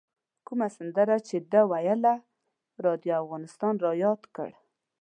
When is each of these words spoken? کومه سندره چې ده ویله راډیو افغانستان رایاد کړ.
کومه 0.47 0.67
سندره 0.77 1.17
چې 1.27 1.35
ده 1.51 1.61
ویله 1.71 2.15
راډیو 2.85 3.19
افغانستان 3.23 3.73
رایاد 3.85 4.21
کړ. 4.35 4.49